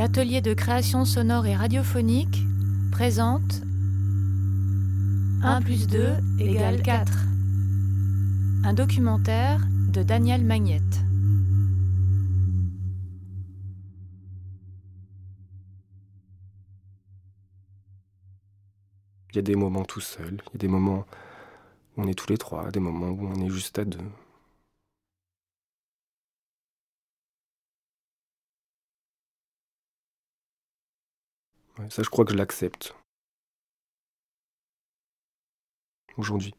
[0.00, 2.38] L'atelier de création sonore et radiophonique
[2.90, 3.60] présente
[5.42, 7.12] 1 plus 2 égale 4.
[8.64, 9.60] Un documentaire
[9.92, 10.80] de Daniel Magnette.
[19.28, 21.04] Il y a des moments tout seul, il y a des moments
[21.98, 23.98] où on est tous les trois, des moments où on est juste à deux.
[31.88, 32.94] Ça, je crois que je l'accepte.
[36.16, 36.54] Aujourd'hui.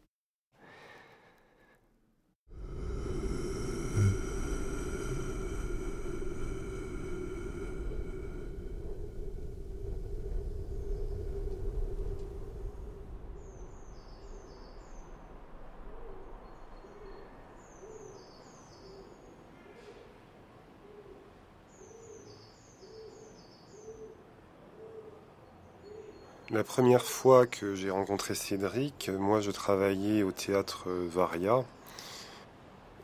[26.52, 31.64] La première fois que j'ai rencontré Cédric, moi je travaillais au théâtre Varia.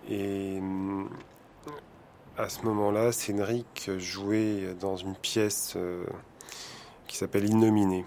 [0.09, 1.07] Et mm,
[2.37, 6.03] à ce moment-là, Cédric jouait dans une pièce euh,
[7.07, 8.05] qui s'appelle Innominé.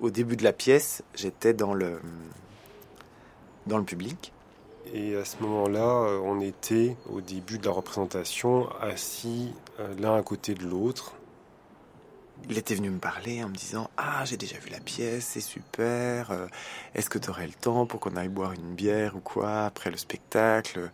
[0.00, 2.00] Au début de la pièce, j'étais dans le,
[3.66, 4.32] dans le public.
[4.94, 10.16] Et à ce moment-là, euh, on était au début de la représentation assis euh, l'un
[10.16, 11.16] à côté de l'autre
[12.48, 15.40] il était venu me parler en me disant Ah, j'ai déjà vu la pièce, c'est
[15.40, 16.30] super.
[16.30, 16.46] Euh,
[16.94, 19.90] est-ce que tu aurais le temps pour qu'on aille boire une bière ou quoi après
[19.90, 20.90] le spectacle?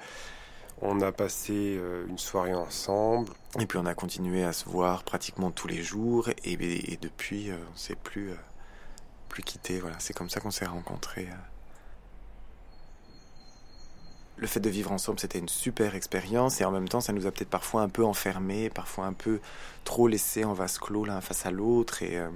[0.82, 3.32] On a passé euh, une soirée ensemble.
[3.58, 6.28] Et puis on a continué à se voir pratiquement tous les jours.
[6.44, 6.56] Et,
[7.00, 8.30] depuis, euh, on ne s'est plus,
[9.28, 9.80] plus quitté.
[9.80, 11.28] Voilà, c'est comme ça qu'on s'est rencontrés
[14.40, 17.26] le fait de vivre ensemble, c'était une super expérience et en même temps, ça nous
[17.26, 19.38] a peut-être parfois un peu enfermés, parfois un peu
[19.84, 22.02] trop laissés en vase clos l'un face à l'autre.
[22.02, 22.30] Et euh,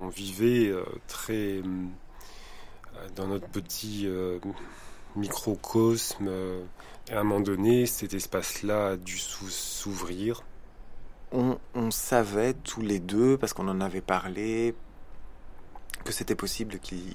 [0.00, 1.62] on vivait euh, très euh,
[3.16, 4.06] dans notre petit
[5.16, 6.28] microcosme.
[7.08, 10.42] et à un moment donné, cet espace-là a dû s'ouvrir.
[11.32, 14.74] On, on, savait tous les deux, parce qu'on en avait parlé,
[16.04, 17.14] que c'était possible qu'il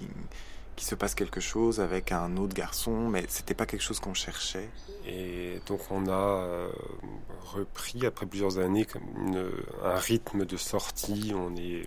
[0.77, 4.13] qu'il se passe quelque chose avec un autre garçon, mais c'était pas quelque chose qu'on
[4.13, 4.69] cherchait.
[5.05, 6.69] Et donc on a euh,
[7.41, 9.03] repris après plusieurs années comme
[9.83, 11.33] un rythme de sortie.
[11.35, 11.83] On est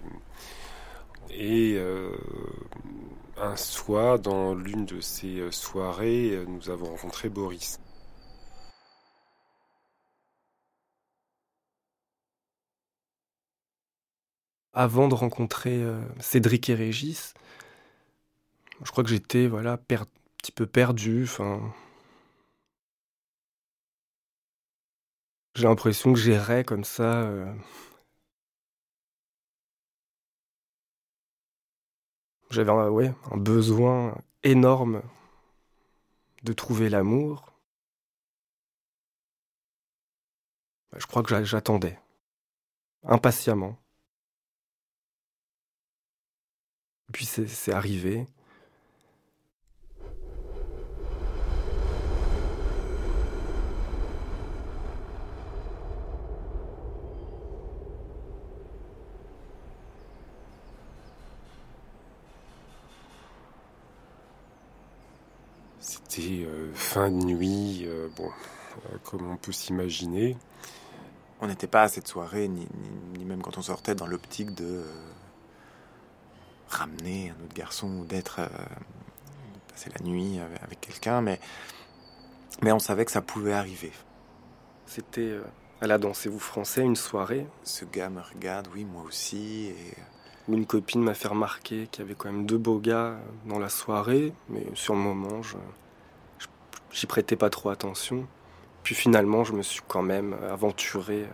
[1.31, 2.11] et euh,
[3.37, 7.79] un soir, dans l'une de ces euh, soirées, nous avons rencontré Boris.
[14.73, 15.85] Avant de rencontrer
[16.21, 17.35] Cédric et Régis,
[18.85, 20.07] je crois que j'étais voilà, un
[20.39, 21.25] petit peu perdu.
[21.25, 21.73] Enfin,
[25.55, 27.23] j'ai l'impression que j'errais comme ça.
[27.23, 27.55] Euh.
[32.51, 35.03] J'avais un, un besoin énorme
[36.43, 37.53] de trouver l'amour.
[40.97, 41.99] Je crois que j'attendais,
[43.05, 43.77] impatiemment.
[47.13, 48.27] Puis c'est arrivé.
[66.09, 70.37] C'était euh, fin de nuit, euh, bon, euh, comme on peut s'imaginer.
[71.41, 72.67] On n'était pas à cette soirée, ni,
[73.25, 74.85] même quand on sortait dans l'optique de
[76.69, 78.41] ramener un autre garçon ou d'être
[79.69, 81.41] passer la nuit avec quelqu'un, mais
[82.63, 83.93] mais on savait que ça pouvait arriver.
[84.85, 85.35] C'était
[85.81, 87.47] à la Dansez-vous français une soirée.
[87.65, 89.95] Ce gars me regarde, oui, moi aussi, et
[90.49, 93.59] où une copine m'a fait remarquer qu'il y avait quand même deux beaux gars dans
[93.59, 95.57] la soirée, mais sur le moment, je,
[96.93, 98.27] j'y prêtais pas trop attention.
[98.83, 101.27] Puis finalement, je me suis quand même aventuré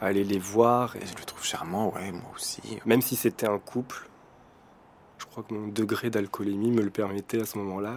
[0.00, 0.96] à aller les voir.
[0.96, 2.60] Et je le trouve charmant, ouais, moi aussi.
[2.86, 4.08] Même si c'était un couple,
[5.18, 7.94] je crois que mon degré d'alcoolémie me le permettait à ce moment-là.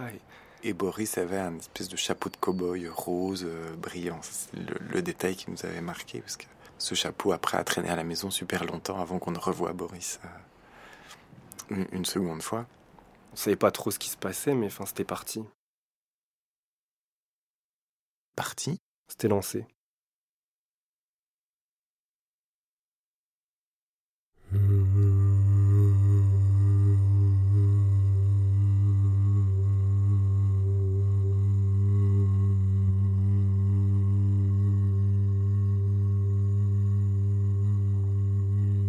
[0.62, 0.72] Et...
[0.72, 4.18] Boris avait un espèce de chapeau de cow-boy rose, euh, brillant.
[4.22, 6.46] C'est le, détail qui nous avait marqué, parce que
[6.78, 10.20] ce chapeau, après, a traîné à la maison super longtemps avant qu'on ne revoie Boris
[11.70, 12.64] euh, une, seconde fois.
[13.34, 15.44] On savait pas trop ce qui se passait, mais enfin, c'était parti.
[18.36, 19.66] Parti C'était lancé.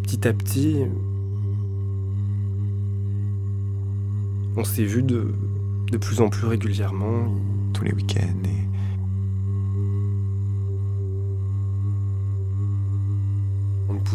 [0.04, 0.78] petit à petit,
[4.56, 5.34] on s'est vu de,
[5.92, 7.34] de plus en plus régulièrement.
[7.74, 8.44] Tous les week-ends.
[8.46, 8.65] Et...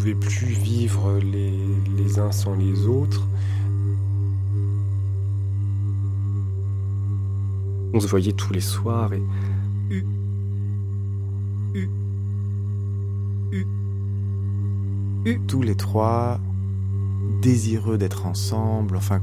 [0.00, 1.52] On ne pouvait plus vivre les,
[1.94, 3.28] les uns sans les autres.
[7.92, 9.22] On se voyait tous les soirs et.
[15.46, 16.40] Tous les trois
[17.42, 19.20] désireux d'être ensemble, enfin.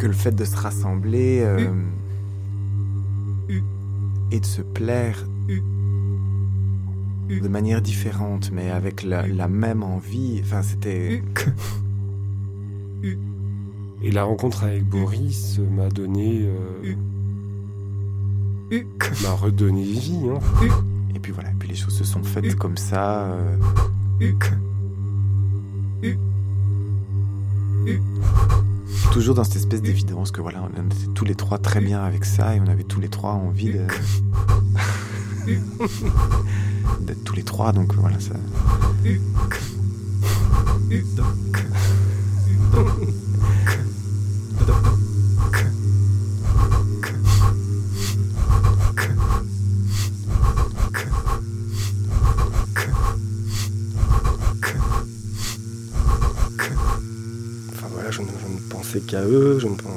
[0.00, 1.70] Que le fait de se rassembler euh,
[4.32, 5.24] et de se plaire
[7.28, 11.22] de manière différente, mais avec la, la même envie, enfin, c'était.
[14.02, 16.42] Et la rencontre avec Boris m'a donné.
[16.42, 16.94] euh,
[19.22, 20.18] m'a redonné vie.
[20.28, 20.38] Hein.
[21.14, 23.24] Et puis voilà, puis les choses se sont faites comme ça.
[23.32, 23.56] euh,
[29.12, 32.24] Toujours dans cette espèce d'évidence que voilà, on était tous les trois très bien avec
[32.24, 33.86] ça et on avait tous les trois envie de.
[37.00, 38.34] D'être tous les trois, donc voilà, ça.
[57.72, 59.90] Enfin voilà, je ne, je ne pensais qu'à eux, je ne pen-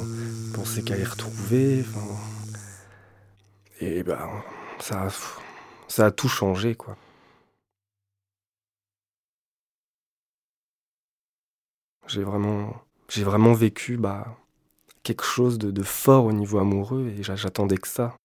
[0.54, 1.86] pensais qu'à les retrouver.
[1.88, 2.06] enfin.
[3.80, 4.18] Et ben,
[4.80, 5.08] ça,
[5.98, 6.96] ça a tout changé, quoi.
[12.08, 12.74] J'ai vraiment,
[13.10, 14.38] j'ai vraiment vécu bah,
[15.04, 18.16] quelque chose de, de fort au niveau amoureux et j'a- j'attendais que ça.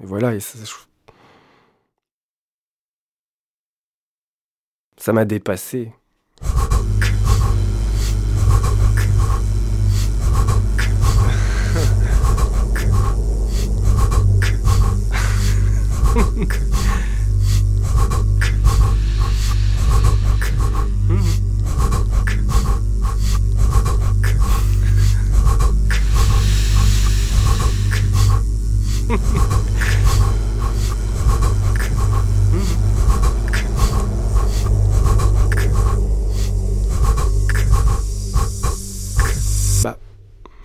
[0.00, 0.58] Et voilà, et ça,
[4.96, 5.92] ça m'a dépassé.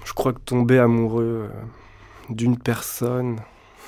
[0.09, 3.39] Je crois que tomber amoureux euh, d'une personne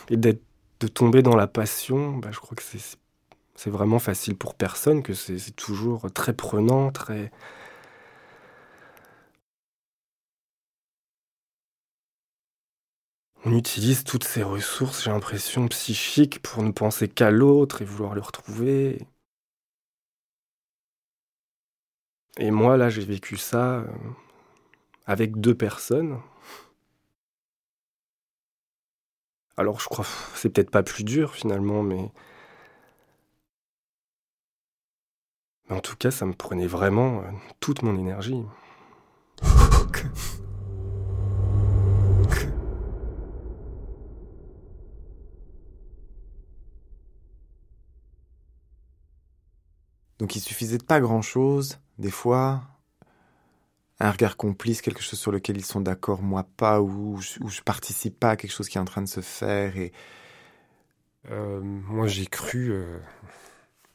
[0.09, 0.43] et d'être
[0.79, 2.97] de tomber dans la passion, bah, je crois que c'est
[3.55, 7.31] c'est vraiment facile pour personne, que c'est toujours très prenant, très
[13.45, 18.13] On utilise toutes ces ressources, j'ai l'impression, psychiques pour ne penser qu'à l'autre et vouloir
[18.15, 19.07] le retrouver.
[22.37, 23.85] Et moi, là, j'ai vécu ça euh,
[25.05, 26.19] avec deux personnes.
[29.57, 30.05] Alors, je crois,
[30.35, 32.11] c'est peut-être pas plus dur finalement, mais.
[35.69, 38.43] Mais en tout cas, ça me prenait vraiment euh, toute mon énergie.
[50.21, 52.61] Donc il suffisait de pas grand-chose, des fois,
[54.01, 57.49] un regard complice, quelque chose sur lequel ils sont d'accord, moi pas, ou je, ou
[57.49, 59.91] je participe pas à quelque chose qui est en train de se faire, et
[61.29, 62.97] Euh, moi, j'ai cru, euh,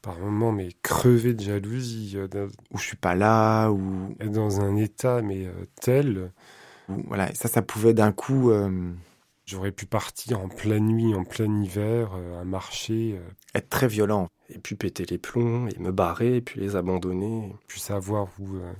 [0.01, 4.61] par moments, mais crever de jalousie, euh, ou je suis pas là, ou, être dans
[4.61, 6.31] un état mais euh, tel.
[6.87, 8.51] voilà, ça, ça pouvait d'un coup
[9.45, 12.11] J'aurais pu partir en pleine nuit, en plein hiver,
[12.41, 13.17] à marcher,
[13.55, 14.27] être très violent.
[14.49, 17.53] Et puis péter les plombs, et me barrer, et puis les abandonner.
[17.67, 18.71] puis savoir où, euh,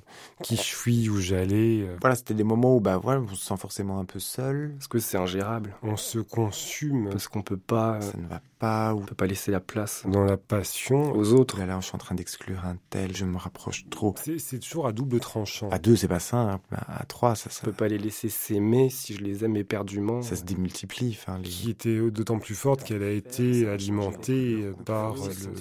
[0.42, 1.82] qui je suis, où j'allais.
[1.82, 1.98] euh.
[2.00, 4.88] Voilà, c'était des moments où bah voilà, on se sent forcément un peu seul, Parce
[4.88, 5.76] que c'est ingérable.
[5.84, 9.14] On se consume Parce qu'on peut pas, euh, ça ne va pas, ou on peut
[9.14, 11.12] pas laisser la place dans la passion.
[11.12, 11.60] aux autres.
[11.60, 14.16] là, là, je suis en train d'exclure un tel, je me rapproche trop.
[14.24, 15.70] C'est c'est toujours à double tranchant.
[15.70, 16.60] À deux, c'est pas ça, hein.
[16.72, 20.22] à trois, ça, ça, Je peux pas les laisser s'aimer si je les aime éperdument.
[20.22, 21.18] ça se démultiplie.
[21.20, 21.50] Enfin, les...
[21.50, 25.57] qui était d'autant plus forte qu'elle a été alimentée par le-.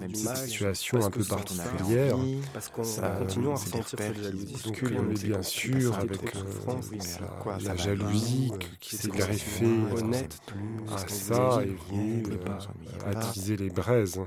[0.00, 2.16] Même cette si c'est situation un que peu particulière.
[2.82, 4.52] Ça, continue à des ressentir cette jalousie.
[4.52, 6.40] bousculent, on est bien sûr avec euh,
[7.60, 13.70] la jalousie que- euh, qui s'est greffée euh, à ça et venue euh, attiser les
[13.70, 14.20] braises.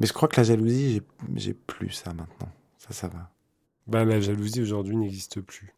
[0.00, 1.02] Mais je crois que la jalousie,
[1.36, 2.50] j'ai plus ça maintenant.
[2.78, 3.30] Ça, ça va.
[3.86, 5.74] Ben, la jalousie aujourd'hui n'existe plus.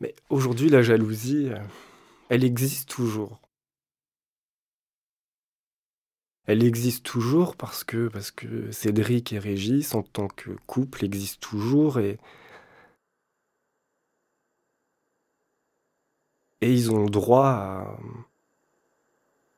[0.00, 1.58] Mais aujourd'hui, la jalousie, euh,
[2.30, 3.40] elle existe toujours.
[6.46, 11.46] Elle existe toujours parce que, parce que Cédric et Régis, en tant que couple, existent
[11.46, 12.18] toujours et,
[16.62, 17.98] et ils ont le droit à,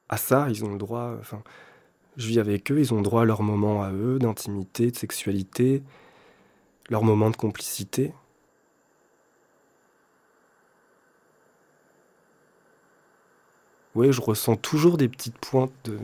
[0.08, 1.16] à ça, ils ont le droit.
[1.20, 1.42] Enfin,
[2.20, 5.82] je vis avec eux, ils ont droit à leur moment à eux d'intimité, de sexualité,
[6.90, 8.12] leur moment de complicité.
[13.94, 15.98] Oui, je ressens toujours des petites pointes de,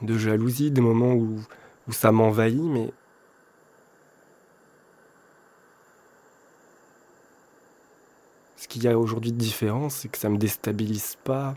[0.00, 1.40] de jalousie, des moments où,
[1.88, 2.92] où ça m'envahit, mais
[8.56, 11.56] ce qu'il y a aujourd'hui de différent, c'est que ça me déstabilise pas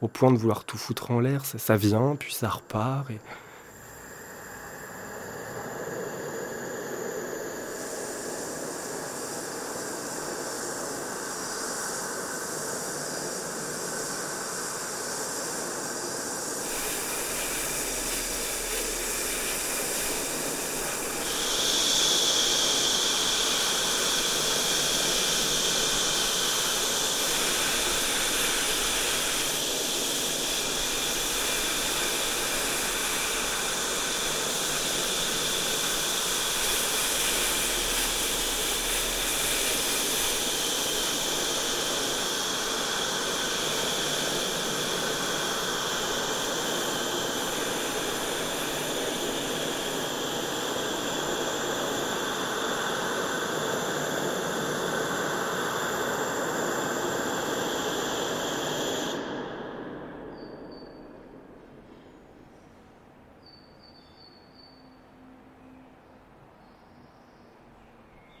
[0.00, 1.44] au point de vouloir tout foutre en l'air.
[1.44, 3.06] Ça, vient, puis ça repart.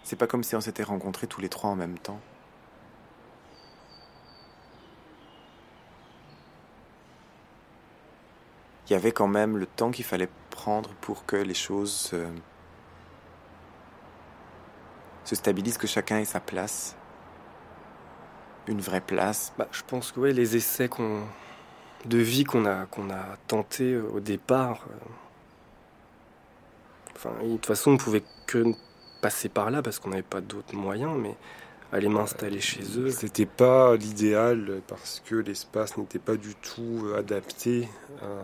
[0.08, 2.18] C'est pas comme si on s'était rencontrés tous les trois en même temps.
[8.88, 12.26] Il y avait quand même le temps qu'il fallait prendre pour que les choses se,
[15.26, 16.96] se stabilisent, que chacun ait sa place.
[18.66, 19.52] Une vraie place.
[19.58, 21.20] Bah, je pense que ouais, les essais qu'on
[22.06, 24.86] de vie qu'on a, qu'on a tenté au départ.
[24.90, 24.94] Euh,
[27.14, 28.74] enfin, de toute façon, on pouvait que
[29.20, 31.34] passer par là parce qu'on n'avait pas d'autres moyens, mais
[31.92, 33.10] aller m'installer chez eux.
[33.10, 37.88] C'était pas l'idéal parce que l'espace n'était pas du tout euh, adapté.
[38.22, 38.42] Euh,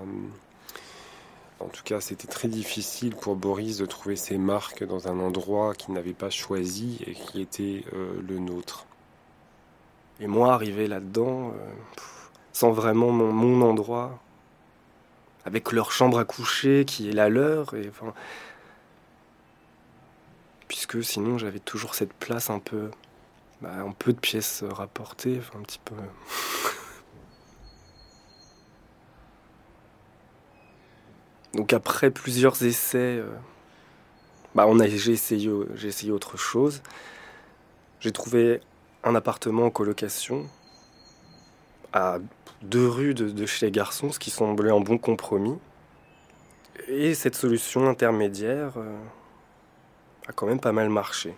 [1.61, 5.75] en tout cas, c'était très difficile pour Boris de trouver ses marques dans un endroit
[5.75, 8.87] qu'il n'avait pas choisi et qui était euh, le nôtre.
[10.21, 11.55] Et moi, arrivé là-dedans,
[12.53, 14.21] sans vraiment mon, mon, endroit,
[15.45, 18.15] avec leur chambre à coucher qui est la leur, et enfin,
[20.75, 22.91] puisque sinon j'avais toujours cette place un peu,
[23.61, 25.95] bah, un peu de pièces rapportées, enfin un petit peu.
[31.55, 33.31] Donc après plusieurs essais, euh,
[34.57, 36.83] bah on a, j'ai essayé, j'ai essayé autre chose.
[38.01, 38.61] J'ai trouvé
[39.05, 40.49] un appartement en colocation
[41.93, 42.19] à
[42.63, 45.57] deux rues de, de, chez les garçons, ce qui semblait un bon compromis.
[46.89, 48.93] Et cette solution intermédiaire, euh,
[50.29, 51.35] a quand même pas mal marché.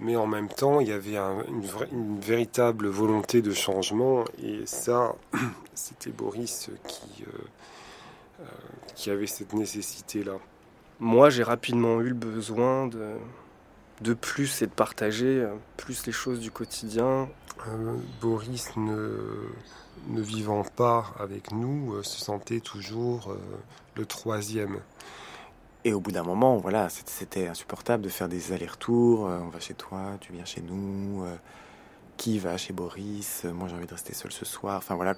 [0.00, 1.62] Mais en même temps, il y avait une,
[1.92, 5.14] une, véritable volonté de changement, et ça,
[5.74, 7.30] c'était Boris qui, euh,
[8.40, 8.44] euh,
[8.96, 10.38] qui avait cette nécessité-là.
[10.98, 13.12] Moi, j'ai rapidement eu le besoin de,
[14.00, 17.28] de plus et de partager euh, plus les choses du quotidien.
[17.68, 19.48] Euh, Boris, ne,
[20.08, 23.36] ne vivant pas avec nous, se sentait toujours
[23.94, 24.80] le troisième.
[25.84, 29.26] Et au bout d'un moment, voilà, c'était insupportable de faire des allers-retours.
[29.26, 31.24] Euh, on va chez toi, tu viens chez nous.
[31.24, 31.36] Euh,
[32.16, 34.78] qui va chez Boris euh, Moi, j'ai envie de rester seul ce soir.
[34.78, 35.14] Enfin voilà,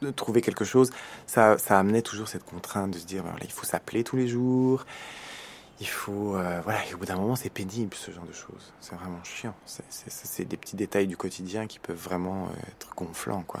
[0.00, 0.90] de trouver quelque chose.
[1.26, 4.26] Ça, ça amenait toujours cette contrainte de se dire, voilà, il faut s'appeler tous les
[4.26, 4.84] jours.
[5.80, 6.32] Il faut,
[6.64, 6.86] voilà.
[6.88, 8.72] Et au bout d'un moment, c'est pénible ce genre de choses.
[8.80, 9.54] C'est vraiment chiant.
[9.66, 13.60] C'est des petits détails du quotidien qui peuvent vraiment être gonflants, quoi.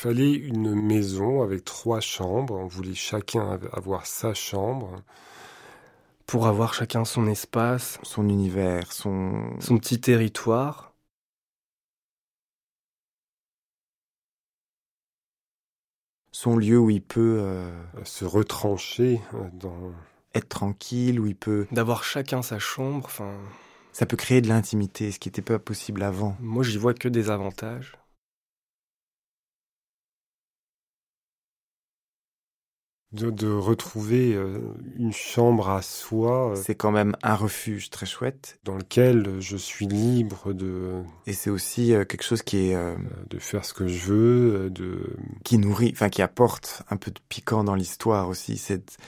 [0.00, 2.54] fallait une maison avec trois chambres.
[2.54, 5.02] On voulait chacun avoir sa chambre.
[6.26, 9.60] Pour avoir chacun son espace, son univers, son...
[9.60, 10.94] son petit territoire.
[16.32, 17.70] Son lieu où il peut euh,
[18.04, 19.92] se retrancher euh, dans...
[20.34, 21.66] Être tranquille, où il peut...
[21.72, 23.34] D'avoir chacun sa chambre, enfin...
[23.92, 26.36] Ça peut créer de l'intimité, ce qui n'était pas possible avant.
[26.40, 27.99] Moi, j'y vois que des avantages.
[33.12, 34.60] De, retrouver euh,
[34.96, 36.52] une chambre à soi.
[36.52, 38.60] Euh, c'est quand même un refuge très chouette.
[38.62, 41.02] Dans lequel je suis libre de...
[41.26, 42.96] Et c'est aussi euh, quelque chose qui est...
[43.28, 45.16] de faire ce que je veux, de...
[45.42, 48.56] Qui nourrit, enfin qui apporte un peu de piquant dans l'histoire aussi.
[48.56, 49.00] C'est...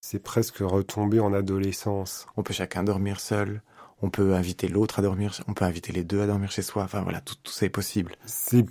[0.00, 2.26] C'est presque retomber en adolescence.
[2.36, 3.60] On peut chacun dormir seul.
[4.00, 5.38] On peut inviter l'autre à dormir.
[5.46, 6.84] On peut inviter les deux à dormir chez soi.
[6.84, 8.16] Enfin voilà, tout, tout ça est possible.
[8.24, 8.64] C'est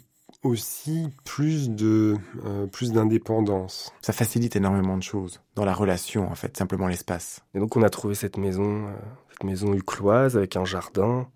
[0.45, 3.91] aussi plus de euh, plus d'indépendance.
[4.01, 7.43] Ça facilite énormément de choses dans la relation en fait, simplement l'espace.
[7.55, 8.91] Et donc on a trouvé cette maison, euh,
[9.31, 11.27] cette maison ucloise avec un jardin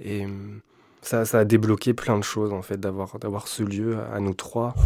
[0.00, 0.28] et euh,
[1.02, 4.34] ça, ça a débloqué plein de choses en fait d'avoir d'avoir ce lieu à nous
[4.34, 4.74] trois.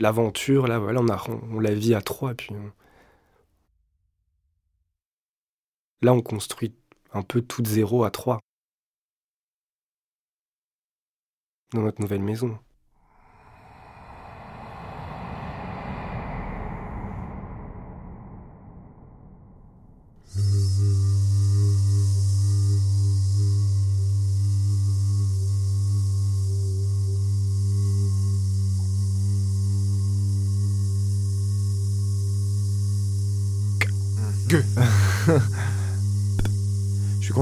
[0.00, 2.54] L'aventure là, voilà, on a on la vit à trois puis.
[6.00, 6.74] Là, on construit
[7.12, 8.40] un peu tout de zéro à trois.
[11.72, 12.58] Dans notre nouvelle maison.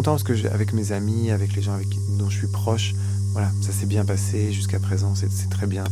[0.07, 2.95] Content parce que avec mes amis, avec les gens avec dont je suis proche,
[3.33, 5.83] voilà, ça s'est bien passé jusqu'à présent, c'est très bien.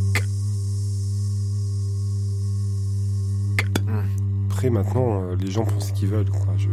[4.49, 6.47] Après, maintenant, euh, les gens font ce qu'ils veulent, quoi.
[6.57, 6.69] Je,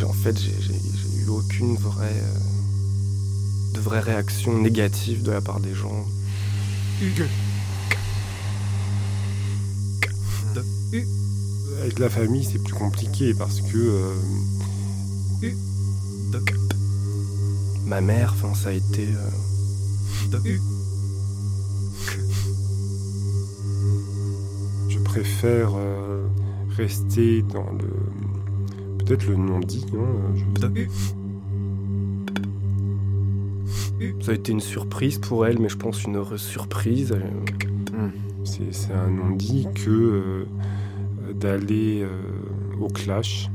[0.00, 0.74] euh, En fait, j'ai
[1.24, 6.06] eu aucune vraie, euh, de vraie réaction négative de la part des gens.
[7.02, 7.26] Hugues.
[11.80, 13.76] Avec la famille, c'est plus compliqué parce que.
[13.76, 14.14] Euh,
[17.86, 19.06] Ma mère, enfin, ça a été.
[20.34, 20.40] Euh,
[24.88, 26.26] Je préfère euh,
[26.76, 27.88] rester dans le.
[28.98, 30.68] Peut-être le non-dit, hein,
[34.20, 37.16] Ça a été une surprise pour elle, mais je pense une heureuse surprise.
[38.44, 40.46] C'est un non-dit que
[41.40, 43.48] d'aller euh, au clash.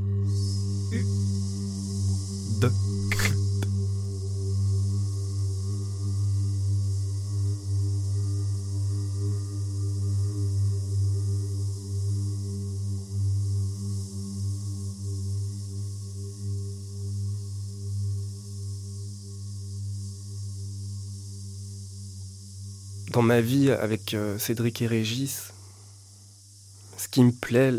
[23.12, 25.53] Dans ma vie avec euh, Cédric et Régis,
[27.13, 27.71] qui me plaît,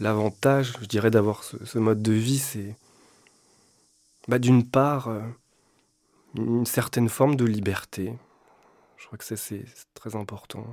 [0.00, 2.76] l'avantage, je dirais, d'avoir ce, mode de vie, c'est
[4.26, 5.22] bah, d'une part euh,
[6.34, 8.12] une certaine forme de liberté.
[8.96, 10.66] Je crois que c'est très important.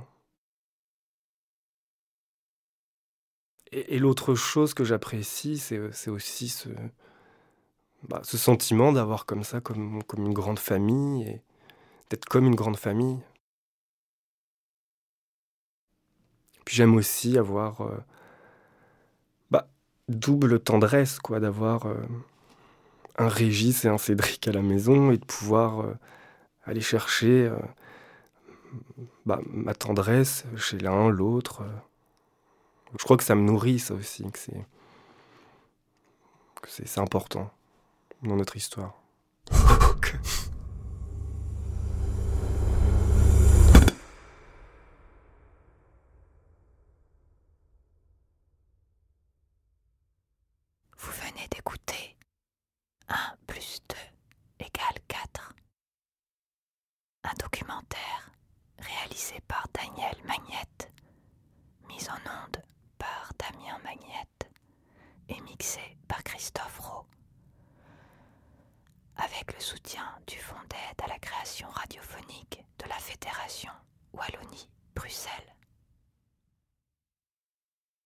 [3.70, 6.70] Et, l'autre chose que j'apprécie, c'est aussi ce,
[8.02, 11.40] bah, ce sentiment d'avoir comme ça, comme, comme une grande famille, et
[12.10, 13.20] d'être comme une grande famille.
[16.70, 17.98] J'aime aussi avoir euh,
[19.50, 19.66] bah,
[20.08, 21.96] double tendresse, quoi, d'avoir euh,
[23.18, 25.94] un Régis et un Cédric à la maison et de pouvoir euh,
[26.64, 27.50] aller chercher
[29.26, 31.62] bah, ma tendresse chez l'un, l'autre.
[32.98, 34.64] Je crois que ça me nourrit, ça aussi, que c'est,
[36.62, 37.50] que c'est important
[38.22, 38.99] dans notre histoire.